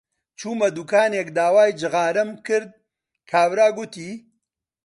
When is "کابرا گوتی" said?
3.31-4.09